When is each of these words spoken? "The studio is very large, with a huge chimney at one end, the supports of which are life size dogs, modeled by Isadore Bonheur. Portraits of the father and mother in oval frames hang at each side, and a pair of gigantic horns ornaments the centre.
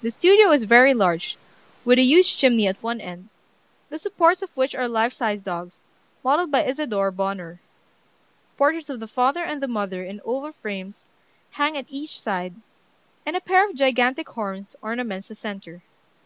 "The 0.00 0.10
studio 0.10 0.50
is 0.52 0.64
very 0.64 0.94
large, 0.94 1.36
with 1.84 1.98
a 1.98 2.02
huge 2.02 2.38
chimney 2.38 2.66
at 2.66 2.82
one 2.82 3.02
end, 3.02 3.28
the 3.90 3.98
supports 3.98 4.40
of 4.40 4.56
which 4.56 4.74
are 4.74 4.88
life 4.88 5.12
size 5.12 5.42
dogs, 5.42 5.84
modeled 6.24 6.50
by 6.50 6.64
Isadore 6.64 7.10
Bonheur. 7.12 7.60
Portraits 8.56 8.88
of 8.88 8.98
the 8.98 9.06
father 9.06 9.44
and 9.44 9.60
mother 9.68 10.02
in 10.02 10.22
oval 10.24 10.52
frames 10.52 11.10
hang 11.50 11.76
at 11.76 11.84
each 11.90 12.18
side, 12.18 12.54
and 13.26 13.36
a 13.36 13.42
pair 13.42 13.68
of 13.68 13.76
gigantic 13.76 14.30
horns 14.30 14.74
ornaments 14.80 15.28
the 15.28 15.34
centre. 15.34 15.82